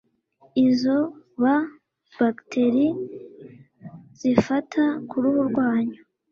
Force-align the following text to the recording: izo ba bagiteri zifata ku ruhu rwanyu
izo 0.67 0.97
ba 1.41 1.55
bagiteri 2.17 2.87
zifata 4.19 4.83
ku 5.09 5.15
ruhu 5.23 5.41
rwanyu 5.49 5.99